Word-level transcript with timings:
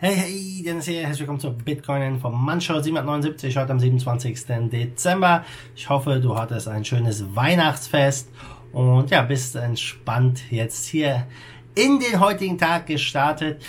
Hey, 0.00 0.14
hey, 0.14 0.62
Dennis 0.64 0.84
hier, 0.84 1.00
herzlich 1.00 1.22
willkommen 1.22 1.40
zur 1.40 1.54
Bitcoin 1.54 2.20
von 2.20 2.32
Manschau 2.32 2.80
779, 2.80 3.56
heute 3.56 3.72
am 3.72 3.80
27. 3.80 4.46
Dezember. 4.70 5.44
Ich 5.74 5.88
hoffe, 5.88 6.20
du 6.20 6.38
hattest 6.38 6.68
ein 6.68 6.84
schönes 6.84 7.34
Weihnachtsfest 7.34 8.30
und 8.70 9.10
ja, 9.10 9.22
bist 9.22 9.56
entspannt 9.56 10.52
jetzt 10.52 10.86
hier 10.86 11.26
in 11.74 11.98
den 11.98 12.20
heutigen 12.20 12.56
Tag 12.56 12.86
gestartet. 12.86 13.60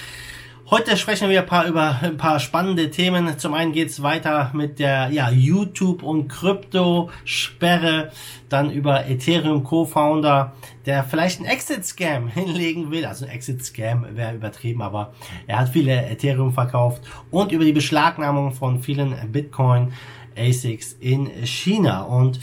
Heute 0.71 0.97
sprechen 0.97 1.31
wir 1.31 1.41
ein 1.41 1.47
paar 1.47 1.65
über 1.65 1.97
ein 2.03 2.17
paar 2.17 2.39
spannende 2.39 2.91
Themen. 2.91 3.39
Zum 3.39 3.55
einen 3.55 3.71
geht's 3.71 4.03
weiter 4.03 4.51
mit 4.53 4.77
der 4.77 5.09
ja, 5.09 5.31
YouTube 5.31 6.03
und 6.03 6.27
Krypto-Sperre, 6.27 8.11
dann 8.49 8.69
über 8.69 9.07
Ethereum 9.07 9.63
Co-Founder, 9.63 10.53
der 10.85 11.03
vielleicht 11.03 11.39
einen 11.39 11.49
Exit-Scam 11.49 12.27
hinlegen 12.35 12.91
will. 12.91 13.07
Also 13.07 13.25
ein 13.25 13.31
Exit-Scam 13.31 14.15
wäre 14.15 14.35
übertrieben, 14.35 14.83
aber 14.83 15.11
er 15.47 15.57
hat 15.57 15.69
viele 15.69 16.05
Ethereum 16.05 16.53
verkauft 16.53 17.01
und 17.31 17.51
über 17.51 17.65
die 17.65 17.73
Beschlagnahmung 17.73 18.51
von 18.51 18.83
vielen 18.83 19.15
Bitcoin 19.31 19.91
ASICs 20.37 20.97
in 20.99 21.31
China. 21.45 22.03
Und 22.03 22.39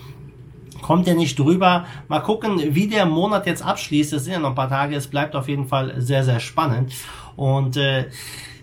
kommt 0.82 1.08
er 1.08 1.14
nicht 1.14 1.38
drüber. 1.38 1.86
Mal 2.08 2.20
gucken, 2.20 2.60
wie 2.74 2.88
der 2.88 3.06
Monat 3.06 3.46
jetzt 3.46 3.62
abschließt. 3.62 4.12
Es 4.12 4.24
sind 4.24 4.32
ja 4.34 4.38
noch 4.38 4.50
ein 4.50 4.54
paar 4.54 4.68
Tage. 4.68 4.96
Es 4.96 5.08
bleibt 5.08 5.34
auf 5.34 5.48
jeden 5.48 5.66
Fall 5.66 5.94
sehr, 6.00 6.24
sehr 6.24 6.40
spannend. 6.40 6.92
Und 7.36 7.76
äh, 7.76 8.06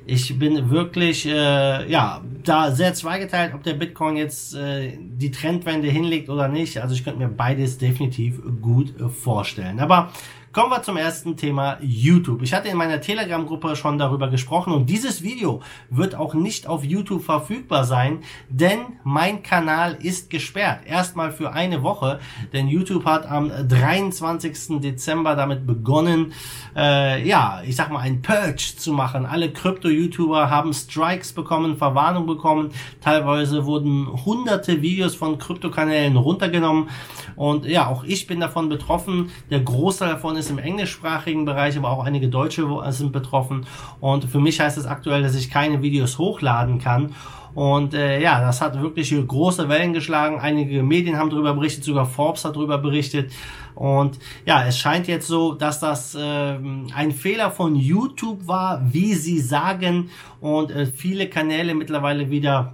ich 0.06 0.38
bin 0.38 0.70
wirklich 0.70 1.26
äh, 1.26 1.90
ja 1.90 2.22
da 2.44 2.72
sehr 2.72 2.94
zweigeteilt, 2.94 3.54
ob 3.54 3.64
der 3.64 3.74
Bitcoin 3.74 4.18
jetzt 4.18 4.54
äh, 4.56 4.98
die 5.00 5.32
Trendwende 5.32 5.90
hinlegt 5.90 6.30
oder 6.30 6.48
nicht. 6.48 6.80
Also 6.80 6.94
ich 6.94 7.04
könnte 7.04 7.20
mir 7.20 7.30
beides 7.30 7.78
definitiv 7.78 8.42
gut 8.62 9.00
äh, 9.00 9.08
vorstellen. 9.08 9.80
Aber 9.80 10.12
Kommen 10.54 10.70
wir 10.70 10.84
zum 10.84 10.98
ersten 10.98 11.36
Thema 11.36 11.80
YouTube. 11.82 12.44
Ich 12.44 12.54
hatte 12.54 12.68
in 12.68 12.78
meiner 12.78 13.02
Telegram-Gruppe 13.02 13.76
schon 13.76 13.98
darüber 13.98 14.28
gesprochen 14.28 14.72
und 14.72 14.88
dieses 14.88 15.24
Video 15.24 15.64
wird 15.90 16.14
auch 16.14 16.36
nicht 16.36 16.68
auf 16.68 16.84
YouTube 16.84 17.24
verfügbar 17.24 17.86
sein, 17.86 18.20
denn 18.50 18.82
mein 19.04 19.42
Kanal 19.42 19.98
ist 20.00 20.30
gesperrt. 20.30 20.82
Erstmal 20.86 21.32
für 21.32 21.54
eine 21.54 21.82
Woche, 21.82 22.20
denn 22.54 22.68
YouTube 22.68 23.04
hat 23.06 23.26
am 23.26 23.50
23. 23.68 24.80
Dezember 24.80 25.36
damit 25.36 25.66
begonnen, 25.66 26.34
äh, 26.76 27.28
ja, 27.28 27.64
ich 27.66 27.76
sag 27.76 27.92
mal, 27.92 28.02
ein 28.02 28.22
Purge 28.22 28.76
zu 28.78 28.94
machen. 28.94 29.26
Alle 29.26 29.52
Krypto-YouTuber 29.52 30.52
haben 30.52 30.72
Strikes 30.72 31.34
bekommen, 31.34 31.78
Verwarnung 31.78 32.28
bekommen. 32.28 32.70
Teilweise 33.02 33.66
wurden 33.66 34.08
hunderte 34.24 34.84
Videos 34.84 35.16
von 35.16 35.40
Krypto-Kanälen 35.40 36.16
runtergenommen 36.16 36.90
und 37.36 37.66
ja, 37.66 37.88
auch 37.88 38.04
ich 38.04 38.28
bin 38.28 38.40
davon 38.40 38.70
betroffen. 38.70 39.32
Der 39.50 39.62
Großteil 39.62 40.10
davon 40.10 40.36
ist 40.36 40.43
ist 40.44 40.50
im 40.50 40.60
englischsprachigen 40.60 41.46
Bereich, 41.46 41.78
aber 41.78 41.92
auch 41.92 42.04
einige 42.04 42.28
Deutsche 42.28 42.68
sind 42.90 43.12
betroffen. 43.12 43.66
Und 44.00 44.26
für 44.26 44.40
mich 44.40 44.60
heißt 44.60 44.78
es 44.78 44.86
aktuell, 44.86 45.24
dass 45.24 45.36
ich 45.36 45.50
keine 45.50 45.82
Videos 45.82 46.18
hochladen 46.18 46.80
kann. 46.80 47.16
Und 47.56 47.94
äh, 47.94 48.20
ja, 48.20 48.42
das 48.42 48.62
hat 48.62 48.82
wirklich 48.82 49.14
große 49.28 49.70
Wellen 49.70 49.94
geschlagen. 49.94 50.40
Einige 50.40 50.82
Medien 50.82 51.18
haben 51.18 51.30
darüber 51.30 51.54
berichtet, 51.54 51.84
sogar 51.84 52.06
Forbes 52.06 52.46
hat 52.46 52.56
darüber 52.56 52.78
berichtet. 52.78 53.32
Und 53.76 54.20
ja, 54.46 54.66
es 54.66 54.78
scheint 54.78 55.08
jetzt 55.08 55.28
so, 55.28 55.54
dass 55.54 55.80
das 55.80 56.16
äh, 56.16 56.58
ein 56.96 57.12
Fehler 57.12 57.52
von 57.52 57.76
YouTube 57.76 58.48
war, 58.48 58.82
wie 58.92 59.14
sie 59.14 59.40
sagen. 59.40 60.10
Und 60.42 60.72
äh, 60.72 60.88
viele 60.88 61.30
Kanäle 61.30 61.76
mittlerweile 61.76 62.30
wieder 62.30 62.74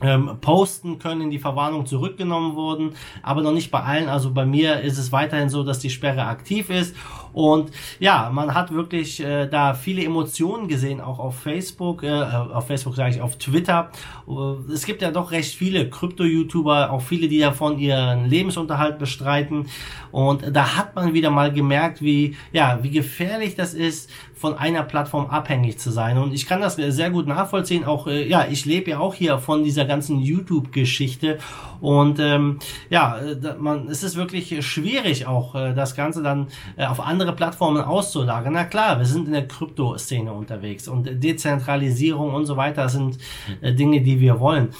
ähm, 0.00 0.38
posten 0.40 0.98
können, 0.98 1.30
die 1.30 1.38
Verwarnung 1.38 1.86
zurückgenommen 1.86 2.54
wurden, 2.54 2.94
aber 3.22 3.42
noch 3.42 3.52
nicht 3.52 3.70
bei 3.70 3.80
allen. 3.80 4.08
Also 4.08 4.32
bei 4.32 4.46
mir 4.46 4.80
ist 4.80 4.98
es 4.98 5.12
weiterhin 5.12 5.48
so, 5.48 5.62
dass 5.62 5.78
die 5.78 5.90
Sperre 5.90 6.24
aktiv 6.24 6.70
ist. 6.70 6.96
Und 7.32 7.70
ja, 7.98 8.30
man 8.32 8.54
hat 8.54 8.72
wirklich 8.72 9.20
äh, 9.20 9.46
da 9.46 9.74
viele 9.74 10.04
Emotionen 10.04 10.68
gesehen, 10.68 11.00
auch 11.00 11.18
auf 11.18 11.38
Facebook, 11.38 12.02
äh, 12.02 12.10
auf 12.10 12.66
Facebook 12.66 12.96
sage 12.96 13.14
ich, 13.14 13.20
auf 13.20 13.36
Twitter. 13.36 13.90
Äh, 14.28 14.72
es 14.72 14.84
gibt 14.86 15.02
ja 15.02 15.10
doch 15.10 15.30
recht 15.30 15.54
viele 15.54 15.88
Krypto-YouTuber, 15.88 16.90
auch 16.90 17.02
viele, 17.02 17.28
die 17.28 17.38
davon 17.38 17.78
ihren 17.78 18.26
Lebensunterhalt 18.26 18.98
bestreiten. 18.98 19.66
Und 20.10 20.44
da 20.54 20.76
hat 20.76 20.94
man 20.96 21.14
wieder 21.14 21.30
mal 21.30 21.52
gemerkt, 21.52 22.02
wie, 22.02 22.36
ja, 22.52 22.78
wie 22.82 22.90
gefährlich 22.90 23.54
das 23.54 23.74
ist, 23.74 24.10
von 24.40 24.56
einer 24.56 24.84
Plattform 24.84 25.26
abhängig 25.26 25.78
zu 25.78 25.90
sein. 25.90 26.16
Und 26.16 26.32
ich 26.32 26.46
kann 26.46 26.62
das 26.62 26.76
sehr 26.76 27.10
gut 27.10 27.26
nachvollziehen. 27.26 27.84
Auch, 27.84 28.06
äh, 28.06 28.26
ja, 28.26 28.46
ich 28.50 28.64
lebe 28.64 28.92
ja 28.92 28.98
auch 28.98 29.14
hier 29.14 29.38
von 29.38 29.64
dieser 29.64 29.84
ganzen 29.84 30.18
YouTube-Geschichte. 30.18 31.38
Und 31.82 32.18
ähm, 32.20 32.58
ja, 32.88 33.18
äh, 33.18 33.36
man, 33.58 33.88
es 33.88 34.02
ist 34.02 34.16
wirklich 34.16 34.66
schwierig, 34.66 35.26
auch 35.26 35.54
äh, 35.54 35.74
das 35.74 35.94
Ganze 35.94 36.22
dann 36.22 36.48
äh, 36.76 36.86
auf 36.86 37.00
andere 37.00 37.19
Plattformen 37.26 37.82
auszulagern. 37.82 38.52
Na 38.52 38.64
klar, 38.64 38.98
wir 38.98 39.06
sind 39.06 39.26
in 39.26 39.32
der 39.32 39.46
Krypto-Szene 39.46 40.32
unterwegs 40.32 40.88
und 40.88 41.22
Dezentralisierung 41.22 42.34
und 42.34 42.46
so 42.46 42.56
weiter 42.56 42.88
sind 42.88 43.18
äh, 43.60 43.72
Dinge, 43.72 44.00
die 44.00 44.20
wir 44.20 44.40
wollen. 44.40 44.70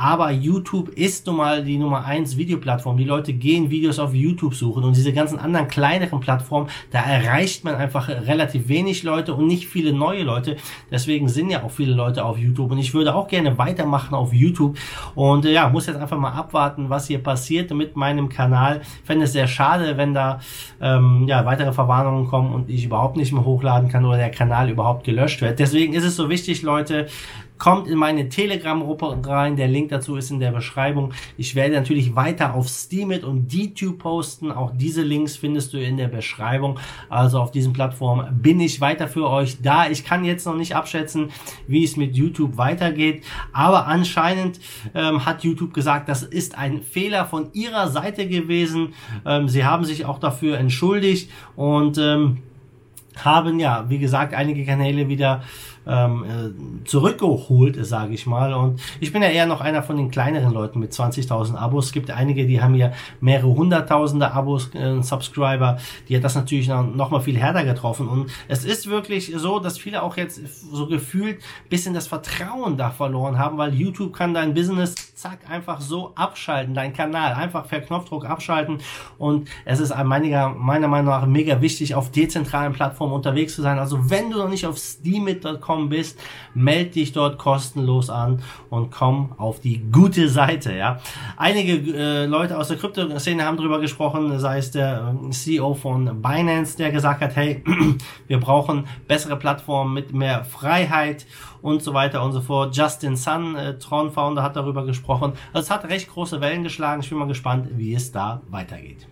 Aber 0.00 0.30
YouTube 0.30 0.88
ist 0.88 1.26
nun 1.26 1.36
mal 1.36 1.62
die 1.62 1.76
Nummer 1.76 2.06
eins 2.06 2.38
Videoplattform. 2.38 2.96
Die 2.96 3.04
Leute 3.04 3.34
gehen 3.34 3.68
Videos 3.68 3.98
auf 3.98 4.14
YouTube 4.14 4.54
suchen 4.54 4.82
und 4.82 4.96
diese 4.96 5.12
ganzen 5.12 5.38
anderen 5.38 5.68
kleineren 5.68 6.20
Plattformen, 6.20 6.70
da 6.90 7.02
erreicht 7.02 7.64
man 7.64 7.74
einfach 7.74 8.08
relativ 8.08 8.68
wenig 8.68 9.02
Leute 9.02 9.34
und 9.34 9.46
nicht 9.46 9.66
viele 9.66 9.92
neue 9.92 10.22
Leute. 10.22 10.56
Deswegen 10.90 11.28
sind 11.28 11.50
ja 11.50 11.64
auch 11.64 11.70
viele 11.70 11.92
Leute 11.92 12.24
auf 12.24 12.38
YouTube 12.38 12.70
und 12.70 12.78
ich 12.78 12.94
würde 12.94 13.14
auch 13.14 13.28
gerne 13.28 13.58
weitermachen 13.58 14.14
auf 14.14 14.32
YouTube 14.32 14.78
und 15.14 15.44
äh, 15.44 15.52
ja, 15.52 15.68
muss 15.68 15.86
jetzt 15.86 16.00
einfach 16.00 16.18
mal 16.18 16.32
abwarten, 16.32 16.88
was 16.88 17.06
hier 17.06 17.22
passiert 17.22 17.70
mit 17.72 17.94
meinem 17.94 18.30
Kanal. 18.30 18.80
Fände 19.04 19.26
es 19.26 19.34
sehr 19.34 19.48
schade, 19.48 19.98
wenn 19.98 20.14
da 20.14 20.40
ähm, 20.80 21.26
ja, 21.28 21.44
weitere 21.44 21.72
Verwarnungen 21.72 22.26
kommen 22.26 22.54
und 22.54 22.70
ich 22.70 22.86
überhaupt 22.86 23.18
nicht 23.18 23.32
mehr 23.32 23.44
hochladen 23.44 23.90
kann 23.90 24.06
oder 24.06 24.16
der 24.16 24.30
Kanal 24.30 24.70
überhaupt 24.70 25.04
gelöscht 25.04 25.42
wird. 25.42 25.58
Deswegen 25.58 25.92
ist 25.92 26.04
es 26.04 26.16
so 26.16 26.30
wichtig, 26.30 26.62
Leute, 26.62 27.06
Kommt 27.60 27.88
in 27.88 27.98
meine 27.98 28.30
Telegram-Gruppe 28.30 29.18
rein. 29.28 29.54
Der 29.54 29.68
Link 29.68 29.90
dazu 29.90 30.16
ist 30.16 30.30
in 30.30 30.40
der 30.40 30.50
Beschreibung. 30.50 31.12
Ich 31.36 31.54
werde 31.54 31.74
natürlich 31.74 32.16
weiter 32.16 32.54
auf 32.54 32.68
Steemit 32.68 33.22
und 33.22 33.52
DTube 33.52 33.98
posten. 33.98 34.50
Auch 34.50 34.72
diese 34.74 35.02
Links 35.02 35.36
findest 35.36 35.74
du 35.74 35.78
in 35.78 35.98
der 35.98 36.08
Beschreibung. 36.08 36.78
Also 37.10 37.38
auf 37.38 37.50
diesen 37.50 37.74
Plattformen 37.74 38.40
bin 38.40 38.60
ich 38.60 38.80
weiter 38.80 39.08
für 39.08 39.28
euch 39.28 39.60
da. 39.60 39.90
Ich 39.90 40.06
kann 40.06 40.24
jetzt 40.24 40.46
noch 40.46 40.56
nicht 40.56 40.74
abschätzen, 40.74 41.28
wie 41.66 41.84
es 41.84 41.98
mit 41.98 42.16
YouTube 42.16 42.56
weitergeht. 42.56 43.24
Aber 43.52 43.86
anscheinend 43.86 44.58
ähm, 44.94 45.26
hat 45.26 45.44
YouTube 45.44 45.74
gesagt, 45.74 46.08
das 46.08 46.22
ist 46.22 46.56
ein 46.56 46.80
Fehler 46.80 47.26
von 47.26 47.52
ihrer 47.52 47.88
Seite 47.88 48.26
gewesen. 48.26 48.94
Ähm, 49.26 49.50
sie 49.50 49.66
haben 49.66 49.84
sich 49.84 50.06
auch 50.06 50.18
dafür 50.18 50.56
entschuldigt 50.56 51.30
und 51.56 51.98
ähm, 51.98 52.38
haben 53.16 53.58
ja, 53.58 53.84
wie 53.88 53.98
gesagt, 53.98 54.34
einige 54.34 54.64
Kanäle 54.64 55.08
wieder 55.08 55.42
ähm, 55.86 56.24
äh, 56.24 56.84
zurückgeholt, 56.84 57.84
sage 57.84 58.14
ich 58.14 58.26
mal. 58.26 58.52
Und 58.54 58.80
ich 59.00 59.12
bin 59.12 59.22
ja 59.22 59.28
eher 59.28 59.46
noch 59.46 59.60
einer 59.60 59.82
von 59.82 59.96
den 59.96 60.10
kleineren 60.10 60.52
Leuten 60.52 60.78
mit 60.78 60.92
20.000 60.92 61.56
Abos. 61.56 61.86
Es 61.86 61.92
gibt 61.92 62.10
einige, 62.10 62.46
die 62.46 62.60
haben 62.60 62.74
ja 62.74 62.92
mehrere 63.20 63.48
hunderttausende 63.48 64.32
Abos, 64.32 64.74
äh, 64.74 65.02
Subscriber. 65.02 65.78
Die 66.08 66.16
hat 66.16 66.24
das 66.24 66.34
natürlich 66.34 66.68
noch, 66.68 66.86
noch 66.94 67.10
mal 67.10 67.20
viel 67.20 67.38
härter 67.38 67.64
getroffen. 67.64 68.08
Und 68.08 68.30
es 68.48 68.64
ist 68.64 68.88
wirklich 68.88 69.32
so, 69.36 69.58
dass 69.58 69.78
viele 69.78 70.02
auch 70.02 70.16
jetzt 70.16 70.40
so 70.72 70.86
gefühlt 70.86 71.40
bisschen 71.68 71.94
das 71.94 72.06
Vertrauen 72.06 72.76
da 72.76 72.90
verloren 72.90 73.38
haben, 73.38 73.58
weil 73.58 73.74
YouTube 73.74 74.12
kann 74.12 74.34
dein 74.34 74.54
Business 74.54 74.94
zack 75.20 75.50
einfach 75.50 75.82
so 75.82 76.12
abschalten, 76.14 76.72
dein 76.72 76.94
Kanal 76.94 77.34
einfach 77.34 77.68
per 77.68 77.82
Knopfdruck 77.82 78.24
abschalten. 78.24 78.78
Und 79.18 79.50
es 79.66 79.78
ist 79.78 79.94
meiner, 80.04 80.48
meiner 80.48 80.88
Meinung 80.88 81.10
nach 81.10 81.26
mega 81.26 81.60
wichtig, 81.60 81.94
auf 81.94 82.10
dezentralen 82.10 82.72
Plattformen 82.72 83.12
unterwegs 83.12 83.54
zu 83.54 83.60
sein. 83.60 83.78
Also 83.78 84.08
wenn 84.08 84.30
du 84.30 84.38
noch 84.38 84.48
nicht 84.48 84.66
auf 84.66 84.78
steamit.com 84.78 85.90
bist, 85.90 86.18
meld 86.54 86.94
dich 86.94 87.12
dort 87.12 87.36
kostenlos 87.36 88.08
an 88.08 88.42
und 88.70 88.90
komm 88.90 89.32
auf 89.36 89.60
die 89.60 89.82
gute 89.92 90.30
Seite. 90.30 90.74
Ja, 90.74 91.00
einige 91.36 91.74
äh, 91.94 92.24
Leute 92.24 92.56
aus 92.56 92.68
der 92.68 92.78
Krypto-Szene 92.78 93.44
haben 93.44 93.58
darüber 93.58 93.78
gesprochen, 93.78 94.38
sei 94.38 94.56
es 94.56 94.70
der 94.70 95.14
äh, 95.22 95.30
CEO 95.30 95.74
von 95.74 96.22
Binance, 96.22 96.78
der 96.78 96.92
gesagt 96.92 97.20
hat, 97.20 97.36
hey, 97.36 97.62
wir 98.26 98.40
brauchen 98.40 98.86
bessere 99.06 99.36
Plattformen 99.36 99.92
mit 99.92 100.14
mehr 100.14 100.44
Freiheit 100.44 101.26
und 101.62 101.82
so 101.82 101.92
weiter 101.92 102.22
und 102.22 102.32
so 102.32 102.40
fort. 102.40 102.74
Justin 102.74 103.16
Sun, 103.16 103.54
äh, 103.54 103.78
Tron-Founder, 103.78 104.42
hat 104.42 104.56
darüber 104.56 104.86
gesprochen. 104.86 105.09
Also 105.10 105.34
es 105.52 105.70
hat 105.70 105.84
recht 105.86 106.08
große 106.08 106.40
Wellen 106.40 106.62
geschlagen. 106.62 107.02
Ich 107.02 107.08
bin 107.08 107.18
mal 107.18 107.28
gespannt, 107.28 107.68
wie 107.72 107.94
es 107.94 108.12
da 108.12 108.42
weitergeht. 108.48 109.06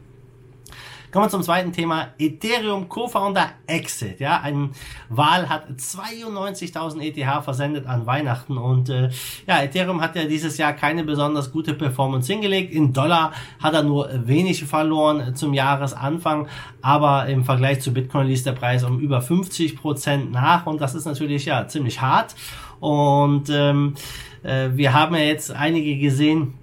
Kommen 1.10 1.24
wir 1.24 1.30
zum 1.30 1.42
zweiten 1.42 1.72
Thema. 1.72 2.08
Ethereum 2.18 2.90
Co-Founder 2.90 3.48
Exit. 3.66 4.20
Ja, 4.20 4.42
ein 4.42 4.72
Wahl 5.08 5.48
hat 5.48 5.66
92.000 5.70 7.00
ETH 7.00 7.44
versendet 7.44 7.86
an 7.86 8.04
Weihnachten 8.04 8.58
und 8.58 8.90
äh, 8.90 9.08
ja, 9.46 9.62
Ethereum 9.62 10.02
hat 10.02 10.16
ja 10.16 10.24
dieses 10.24 10.58
Jahr 10.58 10.74
keine 10.74 11.04
besonders 11.04 11.50
gute 11.50 11.72
Performance 11.72 12.30
hingelegt. 12.30 12.74
In 12.74 12.92
Dollar 12.92 13.32
hat 13.58 13.72
er 13.72 13.84
nur 13.84 14.10
wenig 14.26 14.64
verloren 14.64 15.34
zum 15.34 15.54
Jahresanfang, 15.54 16.46
aber 16.82 17.24
im 17.26 17.42
Vergleich 17.42 17.80
zu 17.80 17.94
Bitcoin 17.94 18.26
ließ 18.26 18.44
der 18.44 18.52
Preis 18.52 18.84
um 18.84 19.00
über 19.00 19.22
50 19.22 19.76
Prozent 19.76 20.30
nach 20.30 20.66
und 20.66 20.78
das 20.78 20.94
ist 20.94 21.06
natürlich 21.06 21.46
ja 21.46 21.66
ziemlich 21.68 22.02
hart. 22.02 22.34
Und 22.80 23.50
ähm, 23.50 23.94
äh, 24.42 24.70
wir 24.74 24.92
haben 24.92 25.14
ja 25.14 25.22
jetzt 25.22 25.50
einige 25.50 25.98
gesehen, 25.98 26.54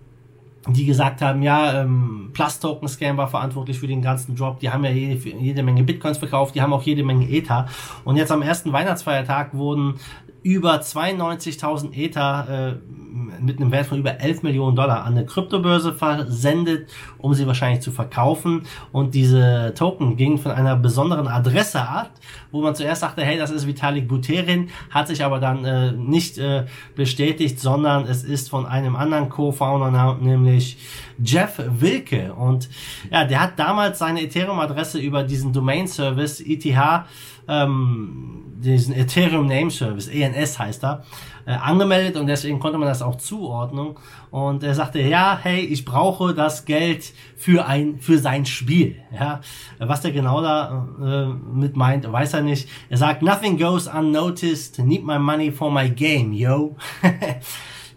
die 0.67 0.85
gesagt 0.85 1.21
haben, 1.21 1.43
ja, 1.43 1.81
ähm, 1.81 2.31
Plus 2.33 2.59
Token 2.59 2.87
Scam 2.87 3.17
war 3.17 3.27
verantwortlich 3.27 3.79
für 3.79 3.87
den 3.87 4.01
ganzen 4.01 4.35
Drop. 4.35 4.59
Die 4.59 4.69
haben 4.69 4.83
ja 4.83 4.91
jede, 4.91 5.29
jede 5.37 5.63
Menge 5.63 5.83
Bitcoins 5.83 6.17
verkauft, 6.17 6.55
die 6.55 6.61
haben 6.61 6.73
auch 6.73 6.81
jede 6.81 7.03
Menge 7.03 7.29
Ether. 7.29 7.67
Und 8.03 8.15
jetzt 8.17 8.31
am 8.31 8.41
ersten 8.41 8.73
Weihnachtsfeiertag 8.73 9.53
wurden 9.53 9.95
über 10.41 10.79
92.000 10.79 11.93
Ether 11.93 12.79
äh, 12.81 13.04
mit 13.39 13.59
einem 13.59 13.71
Wert 13.71 13.87
von 13.87 13.99
über 13.99 14.19
11 14.19 14.43
Millionen 14.43 14.75
Dollar 14.75 15.03
an 15.03 15.13
eine 15.13 15.25
Kryptobörse 15.25 15.93
versendet, 15.93 16.89
um 17.17 17.33
sie 17.33 17.47
wahrscheinlich 17.47 17.81
zu 17.81 17.91
verkaufen. 17.91 18.63
Und 18.91 19.15
diese 19.15 19.73
Token 19.75 20.17
gingen 20.17 20.37
von 20.37 20.51
einer 20.51 20.75
besonderen 20.75 21.27
Adresse 21.27 21.81
ab, 21.81 22.11
wo 22.51 22.61
man 22.61 22.75
zuerst 22.75 23.03
dachte, 23.03 23.23
hey, 23.23 23.37
das 23.37 23.51
ist 23.51 23.67
Vitalik 23.67 24.07
Buterin, 24.07 24.69
hat 24.89 25.07
sich 25.07 25.23
aber 25.23 25.39
dann 25.39 25.65
äh, 25.65 25.91
nicht 25.91 26.37
äh, 26.37 26.65
bestätigt, 26.95 27.59
sondern 27.59 28.05
es 28.05 28.23
ist 28.23 28.49
von 28.49 28.65
einem 28.65 28.95
anderen 28.95 29.29
Co-Founder, 29.29 30.17
nämlich 30.21 30.77
Jeff 31.23 31.61
Wilke. 31.79 32.33
Und 32.33 32.69
ja, 33.11 33.25
der 33.25 33.41
hat 33.41 33.59
damals 33.59 33.99
seine 33.99 34.21
Ethereum-Adresse 34.21 34.99
über 34.99 35.23
diesen 35.23 35.53
Domain-Service 35.53 36.41
ETH 36.41 37.05
ähm, 37.47 38.45
diesen 38.57 38.95
Ethereum 38.95 39.47
Name 39.47 39.69
Service, 39.69 40.07
ENS 40.07 40.57
heißt 40.57 40.83
er, 40.83 41.03
äh, 41.45 41.51
angemeldet 41.51 42.17
und 42.17 42.27
deswegen 42.27 42.59
konnte 42.59 42.77
man 42.77 42.87
das 42.87 43.01
auch 43.01 43.15
zuordnen. 43.15 43.95
Und 44.31 44.63
er 44.63 44.73
sagte, 44.73 45.01
ja, 45.01 45.37
hey, 45.41 45.59
ich 45.59 45.85
brauche 45.85 46.33
das 46.33 46.65
Geld 46.65 47.13
für 47.35 47.65
ein, 47.65 47.99
für 47.99 48.17
sein 48.17 48.45
Spiel. 48.45 48.97
Ja, 49.13 49.41
was 49.79 50.01
der 50.01 50.11
genau 50.11 50.41
da 50.41 50.87
äh, 50.99 51.25
mit 51.55 51.75
meint, 51.75 52.11
weiß 52.11 52.33
er 52.33 52.41
nicht. 52.41 52.67
Er 52.89 52.97
sagt, 52.97 53.21
nothing 53.21 53.57
goes 53.57 53.87
unnoticed, 53.87 54.79
need 54.79 55.05
my 55.05 55.19
money 55.19 55.51
for 55.51 55.71
my 55.71 55.89
game, 55.89 56.33
yo. 56.33 56.75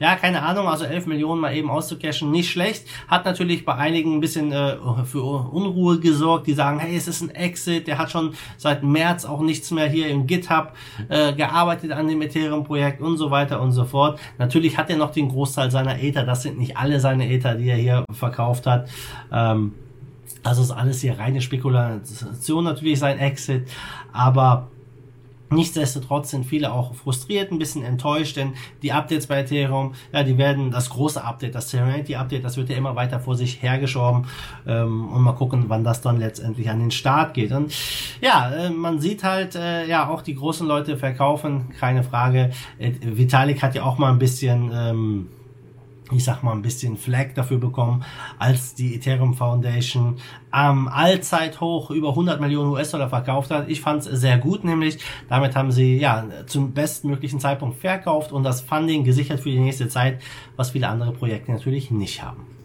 Ja, 0.01 0.15
keine 0.15 0.43
Ahnung, 0.43 0.69
also 0.69 0.85
11 0.85 1.07
Millionen 1.07 1.41
mal 1.41 1.55
eben 1.55 1.71
auszucashen, 1.71 2.31
nicht 2.31 2.51
schlecht. 2.51 2.87
Hat 3.09 3.25
natürlich 3.25 3.65
bei 3.65 3.75
einigen 3.75 4.15
ein 4.15 4.21
bisschen 4.21 4.53
äh, 4.53 4.77
für 5.05 5.23
Unruhe 5.23 5.99
gesorgt, 5.99 6.47
die 6.47 6.55
sagen, 6.55 6.79
hey, 6.79 6.97
es 6.97 7.09
ist 7.09 7.21
ein 7.21 7.31
Exit, 7.31 7.87
der 7.89 7.99
hat 7.99 8.11
schon 8.11 8.35
seit 8.57 8.83
März 8.83 9.25
auch 9.25 9.41
nichts 9.41 9.71
mehr 9.71 9.89
hier 9.89 10.09
im 10.09 10.27
GitHub 10.27 10.73
äh, 11.09 11.33
gearbeitet 11.33 11.93
an 11.93 12.07
dem 12.07 12.23
Ethereum-Projekt 12.23 13.01
und 13.01 13.17
so 13.17 13.31
weiter 13.31 13.61
und 13.61 13.73
so 13.73 13.85
fort. 13.85 14.21
Natürlich 14.39 14.79
hat 14.79 14.89
er 14.89 14.97
noch 14.97 15.11
den 15.11 15.29
Großteil 15.29 15.71
seiner 15.71 16.01
Ether, 16.01 16.25
das 16.25 16.43
sind 16.43 16.59
nicht 16.59 16.77
alle 16.77 17.01
seine 17.01 17.29
Ether, 17.29 17.57
die 17.57 17.69
er 17.69 17.77
hier 17.77 18.05
verkauft 18.13 18.67
hat. 18.67 18.89
Ähm, 19.33 19.73
also 20.45 20.63
ist 20.63 20.71
alles 20.71 21.01
hier 21.01 21.19
reine 21.19 21.41
Spekulation 21.41 22.65
natürlich 22.65 22.99
sein 23.01 23.19
Exit, 23.19 23.69
aber 24.13 24.69
Nichtsdestotrotz 25.51 26.31
sind 26.31 26.45
viele 26.45 26.73
auch 26.73 26.95
frustriert, 26.95 27.51
ein 27.51 27.59
bisschen 27.59 27.85
enttäuscht, 27.85 28.37
denn 28.37 28.55
die 28.83 28.93
Updates 28.93 29.27
bei 29.27 29.41
Ethereum, 29.41 29.95
ja, 30.13 30.23
die 30.23 30.37
werden 30.37 30.71
das 30.71 30.91
große 30.91 31.23
Update, 31.23 31.55
das 31.55 31.71
Serenity 31.71 32.17
Update, 32.17 32.45
das 32.45 32.57
wird 32.57 32.69
ja 32.69 32.77
immer 32.77 32.97
weiter 32.97 33.19
vor 33.21 33.35
sich 33.35 33.63
hergeschoben 33.63 34.27
ähm, 34.67 35.09
und 35.09 35.23
mal 35.23 35.33
gucken, 35.33 35.65
wann 35.69 35.85
das 35.85 36.01
dann 36.01 36.19
letztendlich 36.19 36.69
an 36.69 36.81
den 36.81 36.91
Start 36.91 37.35
geht. 37.35 37.53
Und 37.53 37.73
ja, 38.21 38.51
äh, 38.51 38.71
man 38.71 39.01
sieht 39.01 39.25
halt, 39.25 39.55
äh, 39.55 39.87
ja, 39.87 40.09
auch 40.09 40.23
die 40.23 40.35
großen 40.35 40.67
Leute 40.67 40.97
verkaufen, 40.97 41.71
keine 41.79 42.03
Frage. 42.03 42.51
Äh, 42.79 42.93
Vitalik 43.01 43.63
hat 43.63 43.75
ja 43.75 43.85
auch 43.85 43.99
mal 43.99 44.13
ein 44.13 44.19
bisschen 44.19 44.71
ähm, 44.73 45.29
ich 46.13 46.25
sag 46.25 46.43
mal, 46.43 46.53
ein 46.53 46.63
bisschen 46.63 46.97
Flag 46.97 47.35
dafür 47.35 47.59
bekommen, 47.59 48.05
als 48.39 48.75
die 48.75 48.95
Ethereum 48.95 49.35
Foundation 49.35 50.17
am 50.51 50.89
Allzeithoch 50.89 51.91
über 51.91 52.11
100 52.11 52.41
Millionen 52.41 52.71
US-Dollar 52.71 53.09
verkauft 53.09 53.51
hat. 53.51 53.69
Ich 53.69 53.81
fand 53.81 54.07
es 54.07 54.21
sehr 54.21 54.39
gut, 54.39 54.65
nämlich 54.65 54.99
damit 55.29 55.57
haben 55.57 55.73
sie 55.73 55.99
ja 55.99 56.25
zum 56.47 56.73
bestmöglichen 56.73 57.41
Zeitpunkt 57.41 57.81
verkauft 57.81 58.33
und 58.33 58.43
das 58.43 58.61
Funding 58.61 59.05
gesichert 59.05 59.41
für 59.41 59.51
die 59.51 59.61
nächste 59.61 59.89
Zeit, 59.89 60.21
was 60.57 60.71
viele 60.71 60.89
andere 60.89 61.13
Projekte 61.13 61.53
natürlich 61.53 61.91
nicht 61.91 62.23
haben. 62.23 62.58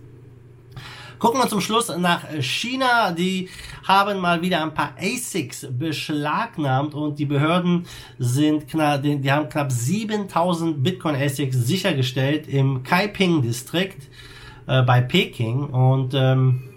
Gucken 1.23 1.39
wir 1.39 1.47
zum 1.47 1.61
Schluss 1.61 1.87
nach 1.87 2.25
China. 2.41 3.11
Die 3.11 3.47
haben 3.87 4.19
mal 4.19 4.41
wieder 4.41 4.61
ein 4.61 4.73
paar 4.73 4.93
ASICs 4.99 5.67
beschlagnahmt 5.71 6.93
und 6.93 7.17
die 7.17 7.23
Behörden 7.23 7.85
sind 8.19 8.67
knapp, 8.67 9.03
die 9.03 9.31
haben 9.31 9.47
knapp 9.47 9.71
7000 9.71 10.83
Bitcoin 10.83 11.15
ASICs 11.15 11.55
sichergestellt 11.55 12.49
im 12.49 12.83
Kaiping 12.83 13.41
Distrikt 13.41 14.09
äh, 14.67 14.81
bei 14.81 14.99
Peking 14.99 15.67
und 15.67 16.13
ähm, 16.13 16.72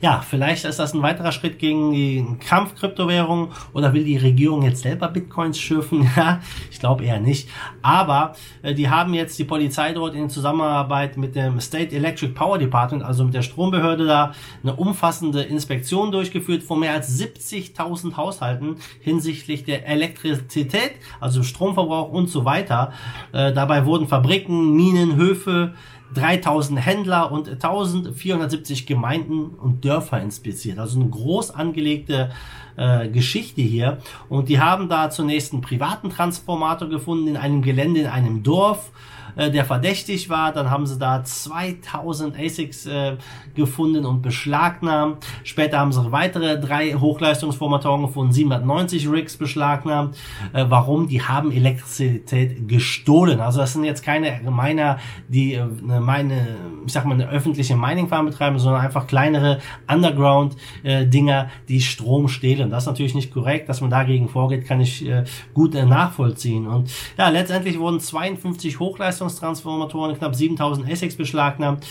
ja, 0.00 0.24
vielleicht 0.26 0.64
ist 0.64 0.78
das 0.78 0.94
ein 0.94 1.02
weiterer 1.02 1.32
Schritt 1.32 1.58
gegen 1.58 1.92
die 1.92 2.24
Kampfkryptowährung 2.46 3.52
oder 3.72 3.92
will 3.92 4.04
die 4.04 4.16
Regierung 4.16 4.62
jetzt 4.62 4.82
selber 4.82 5.08
Bitcoins 5.08 5.58
schürfen? 5.58 6.08
Ja, 6.20 6.40
ich 6.70 6.80
glaube 6.80 7.04
eher 7.04 7.20
nicht. 7.20 7.48
Aber 7.82 8.34
äh, 8.62 8.74
die 8.74 8.90
haben 8.90 9.14
jetzt 9.14 9.38
die 9.38 9.44
Polizei 9.44 9.92
dort 9.92 10.14
in 10.14 10.28
Zusammenarbeit 10.28 11.16
mit 11.16 11.36
dem 11.36 11.60
State 11.60 11.94
Electric 11.94 12.32
Power 12.32 12.58
Department, 12.58 13.04
also 13.04 13.24
mit 13.24 13.32
der 13.32 13.42
Strombehörde 13.42 14.06
da, 14.06 14.32
eine 14.62 14.74
umfassende 14.74 15.42
Inspektion 15.42 16.10
durchgeführt 16.10 16.62
von 16.62 16.80
mehr 16.80 16.92
als 16.92 17.18
70.000 17.18 18.16
Haushalten 18.16 18.76
hinsichtlich 19.00 19.64
der 19.64 19.86
Elektrizität, 19.86 20.92
also 21.20 21.42
Stromverbrauch 21.42 22.10
und 22.10 22.28
so 22.28 22.44
weiter. 22.44 22.92
Äh, 23.32 23.52
dabei 23.52 23.86
wurden 23.86 24.08
Fabriken, 24.08 24.74
Minen, 24.74 25.16
Höfe, 25.16 25.74
3000 26.14 26.84
Händler 26.84 27.30
und 27.30 27.48
1470 27.48 28.86
Gemeinden 28.86 29.50
und 29.50 29.84
Dörfer 29.84 30.20
inspiziert. 30.20 30.78
Also 30.78 31.00
eine 31.00 31.08
groß 31.08 31.50
angelegte 31.52 32.30
äh, 32.76 33.08
Geschichte 33.08 33.62
hier. 33.62 33.98
Und 34.28 34.48
die 34.48 34.60
haben 34.60 34.88
da 34.88 35.10
zunächst 35.10 35.52
einen 35.52 35.62
privaten 35.62 36.10
Transformator 36.10 36.88
gefunden 36.88 37.28
in 37.28 37.36
einem 37.36 37.62
Gelände 37.62 38.00
in 38.00 38.06
einem 38.06 38.42
Dorf 38.42 38.90
äh, 39.36 39.50
der 39.50 39.64
verdächtig 39.64 40.28
war. 40.28 40.52
Dann 40.52 40.70
haben 40.70 40.86
sie 40.86 40.98
da 40.98 41.22
2000 41.22 42.38
ASICs 42.38 42.86
äh, 42.86 43.16
gefunden 43.54 44.04
und 44.04 44.22
beschlagnahmt. 44.22 45.24
Später 45.44 45.78
haben 45.78 45.92
sie 45.92 46.12
weitere 46.12 46.58
drei 46.58 46.94
Hochleistungsformatoren 46.94 48.02
gefunden, 48.02 48.32
790 48.32 49.10
Rigs 49.10 49.36
beschlagnahmt. 49.36 50.16
Äh, 50.52 50.66
warum? 50.68 51.08
Die 51.08 51.22
haben 51.22 51.52
Elektrizität 51.52 52.68
gestohlen. 52.68 53.40
Also 53.40 53.60
das 53.60 53.72
sind 53.72 53.84
jetzt 53.84 54.02
keine 54.02 54.40
Miner, 54.50 54.98
die 55.28 55.54
äh, 55.54 55.64
meine, 55.64 56.56
ich 56.86 56.92
sag 56.92 57.04
mal, 57.04 57.14
eine 57.14 57.28
öffentliche 57.28 57.76
Mining-Farm 57.76 58.26
betreiben, 58.26 58.58
sondern 58.58 58.82
einfach 58.82 59.06
kleinere 59.06 59.58
Underground-Dinger, 59.92 61.44
äh, 61.44 61.48
die 61.68 61.80
Strom 61.80 62.28
stehlen. 62.28 62.70
Das 62.70 62.84
ist 62.84 62.88
natürlich 62.88 63.14
nicht 63.14 63.32
korrekt. 63.32 63.68
Dass 63.68 63.80
man 63.80 63.90
dagegen 63.90 64.28
vorgeht, 64.28 64.66
kann 64.66 64.80
ich 64.80 65.06
äh, 65.06 65.24
gut 65.54 65.74
äh, 65.74 65.84
nachvollziehen. 65.84 66.66
Und 66.66 66.90
ja, 67.16 67.28
letztendlich 67.28 67.78
wurden 67.78 68.00
52 68.00 68.78
Hochleistungsformatoren 68.80 69.19
Leistungstransformatoren, 69.20 70.16
knapp 70.16 70.34
7000 70.34 70.88
Essex 70.88 71.16
beschlagnahmt 71.16 71.86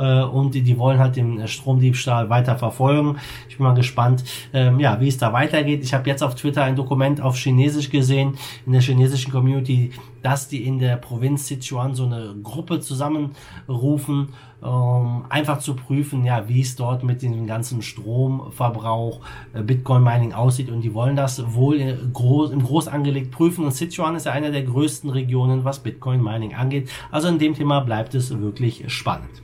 äh, 0.00 0.22
und 0.22 0.54
die, 0.54 0.62
die 0.62 0.78
wollen 0.78 0.98
halt 0.98 1.16
den 1.16 1.46
Stromdiebstahl 1.46 2.30
weiter 2.30 2.56
verfolgen. 2.56 3.18
Ich 3.48 3.58
bin 3.58 3.66
mal 3.66 3.74
gespannt, 3.74 4.24
ähm, 4.52 4.80
ja, 4.80 5.00
wie 5.00 5.08
es 5.08 5.18
da 5.18 5.32
weitergeht. 5.32 5.82
Ich 5.84 5.92
habe 5.94 6.08
jetzt 6.08 6.22
auf 6.22 6.34
Twitter 6.34 6.64
ein 6.64 6.76
Dokument 6.76 7.20
auf 7.20 7.36
Chinesisch 7.36 7.90
gesehen, 7.90 8.34
in 8.66 8.72
der 8.72 8.80
chinesischen 8.80 9.30
Community, 9.30 9.92
dass 10.22 10.48
die 10.48 10.64
in 10.64 10.78
der 10.78 10.96
Provinz 10.96 11.46
Sichuan 11.46 11.94
so 11.94 12.04
eine 12.04 12.34
Gruppe 12.42 12.80
zusammenrufen, 12.80 14.28
um 14.60 15.24
einfach 15.30 15.58
zu 15.58 15.74
prüfen, 15.74 16.24
ja, 16.24 16.48
wie 16.48 16.60
es 16.60 16.76
dort 16.76 17.02
mit 17.02 17.22
dem 17.22 17.46
ganzen 17.46 17.80
Stromverbrauch, 17.82 19.20
äh, 19.52 19.62
Bitcoin 19.62 20.02
Mining 20.02 20.32
aussieht. 20.32 20.70
Und 20.70 20.82
die 20.82 20.94
wollen 20.94 21.16
das 21.16 21.54
wohl 21.54 21.98
groß, 22.12 22.50
im 22.50 22.62
Groß 22.62 22.88
angelegt 22.88 23.30
prüfen. 23.30 23.64
Und 23.64 23.74
Sichuan 23.74 24.16
ist 24.16 24.26
ja 24.26 24.32
eine 24.32 24.50
der 24.50 24.62
größten 24.62 25.10
Regionen, 25.10 25.64
was 25.64 25.78
Bitcoin 25.78 26.22
Mining 26.22 26.54
angeht. 26.54 26.90
Also 27.10 27.28
in 27.28 27.38
dem 27.38 27.54
Thema 27.54 27.80
bleibt 27.80 28.14
es 28.14 28.38
wirklich 28.38 28.84
spannend. 28.92 29.42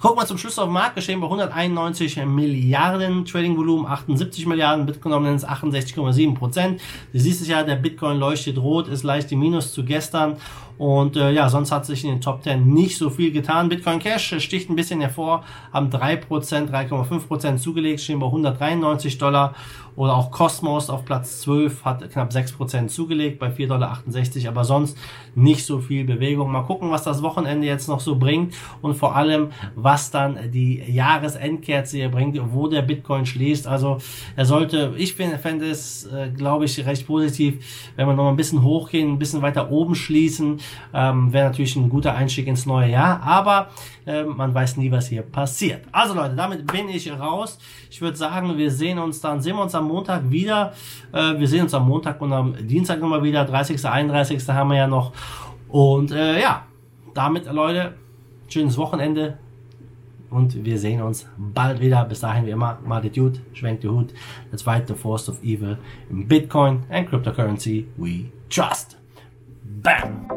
Gucken 0.00 0.18
wir 0.18 0.26
zum 0.26 0.36
Schluss 0.36 0.58
auf 0.58 0.66
den 0.66 0.74
Markt, 0.74 0.94
geschehen 0.94 1.20
bei 1.20 1.26
191 1.26 2.24
Milliarden 2.26 3.24
Trading-Volumen, 3.24 3.86
78 3.86 4.44
Milliarden, 4.46 4.84
Bitcoin 4.84 5.12
Dominance 5.12 5.48
68,7 5.48 6.34
Prozent. 6.34 6.80
Du 7.14 7.18
siehst 7.18 7.40
es 7.40 7.48
ja, 7.48 7.62
der 7.62 7.76
Bitcoin 7.76 8.18
leuchtet 8.18 8.58
rot, 8.58 8.88
ist 8.88 9.04
leicht 9.04 9.32
im 9.32 9.38
Minus 9.38 9.72
zu 9.72 9.84
gestern 9.84 10.36
und 10.78 11.16
äh, 11.16 11.32
ja, 11.32 11.48
sonst 11.48 11.72
hat 11.72 11.86
sich 11.86 12.04
in 12.04 12.10
den 12.10 12.20
Top 12.20 12.42
10 12.42 12.66
nicht 12.72 12.98
so 12.98 13.10
viel 13.10 13.32
getan. 13.32 13.68
Bitcoin 13.68 13.98
Cash 13.98 14.34
sticht 14.38 14.68
ein 14.68 14.76
bisschen 14.76 15.00
hervor, 15.00 15.44
haben 15.72 15.88
3%, 15.88 16.70
3,5% 16.70 17.56
zugelegt, 17.56 18.00
stehen 18.00 18.18
bei 18.18 18.26
193 18.26 19.18
Dollar. 19.18 19.54
Oder 19.96 20.14
auch 20.14 20.30
Cosmos 20.30 20.90
auf 20.90 21.06
Platz 21.06 21.40
12 21.40 21.84
hat 21.84 22.10
knapp 22.10 22.30
6% 22.30 22.88
zugelegt 22.88 23.38
bei 23.38 23.48
4,68 23.48 23.66
Dollar, 23.66 24.02
aber 24.48 24.64
sonst 24.64 24.98
nicht 25.34 25.64
so 25.64 25.80
viel 25.80 26.04
Bewegung. 26.04 26.52
Mal 26.52 26.64
gucken, 26.64 26.90
was 26.90 27.02
das 27.02 27.22
Wochenende 27.22 27.66
jetzt 27.66 27.88
noch 27.88 28.00
so 28.00 28.16
bringt 28.16 28.54
und 28.82 28.94
vor 28.94 29.16
allem, 29.16 29.52
was 29.74 30.10
dann 30.10 30.50
die 30.50 30.82
Jahresendkerze 30.86 31.96
hier 31.96 32.10
bringt, 32.10 32.38
wo 32.52 32.68
der 32.68 32.82
Bitcoin 32.82 33.24
schließt. 33.24 33.66
Also 33.66 33.96
er 34.36 34.44
sollte, 34.44 34.92
ich 34.98 35.14
fände 35.14 35.70
es, 35.70 36.04
äh, 36.04 36.28
glaube 36.28 36.66
ich, 36.66 36.84
recht 36.84 37.06
positiv, 37.06 37.90
wenn 37.96 38.06
wir 38.06 38.14
noch 38.14 38.28
ein 38.28 38.36
bisschen 38.36 38.62
hochgehen, 38.62 39.12
ein 39.12 39.18
bisschen 39.18 39.40
weiter 39.40 39.70
oben 39.70 39.94
schließen 39.94 40.60
ähm, 40.94 41.32
Wäre 41.32 41.48
natürlich 41.50 41.76
ein 41.76 41.88
guter 41.88 42.14
Einstieg 42.14 42.46
ins 42.46 42.66
neue 42.66 42.90
Jahr, 42.90 43.22
aber 43.22 43.68
äh, 44.06 44.24
man 44.24 44.54
weiß 44.54 44.76
nie, 44.76 44.90
was 44.90 45.08
hier 45.08 45.22
passiert. 45.22 45.84
Also 45.92 46.14
Leute, 46.14 46.34
damit 46.36 46.66
bin 46.66 46.88
ich 46.88 47.10
raus. 47.12 47.58
Ich 47.90 48.00
würde 48.00 48.16
sagen, 48.16 48.56
wir 48.56 48.70
sehen 48.70 48.98
uns 48.98 49.20
dann, 49.20 49.40
sehen 49.40 49.56
wir 49.56 49.62
uns 49.62 49.74
am 49.74 49.88
Montag 49.88 50.30
wieder. 50.30 50.72
Äh, 51.12 51.38
wir 51.38 51.48
sehen 51.48 51.62
uns 51.62 51.74
am 51.74 51.86
Montag 51.86 52.20
und 52.20 52.32
am 52.32 52.54
Dienstag 52.66 53.00
nochmal 53.00 53.22
wieder. 53.22 53.44
30. 53.44 53.84
31. 53.84 54.48
haben 54.48 54.70
wir 54.70 54.76
ja 54.76 54.86
noch. 54.86 55.12
Und 55.68 56.12
äh, 56.12 56.40
ja, 56.40 56.64
damit 57.14 57.46
Leute, 57.46 57.94
schönes 58.48 58.76
Wochenende. 58.78 59.38
Und 60.30 60.64
wir 60.64 60.78
sehen 60.78 61.02
uns 61.02 61.26
bald 61.36 61.80
wieder. 61.80 62.04
Bis 62.04 62.20
dahin 62.20 62.46
wie 62.46 62.50
immer, 62.50 62.78
die 63.02 63.10
Dude, 63.10 63.40
schwenkt 63.52 63.84
die 63.84 63.88
Hut. 63.88 64.12
Let's 64.50 64.62
fight 64.62 64.88
the 64.88 64.94
force 64.94 65.28
of 65.28 65.42
evil 65.42 65.78
in 66.10 66.26
Bitcoin 66.26 66.84
and 66.90 67.08
cryptocurrency 67.08 67.86
we 67.96 68.30
trust. 68.48 68.96
Bam! 69.82 70.35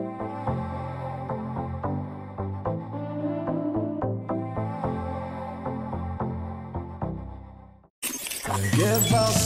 Give 8.76 9.14
us 9.14 9.39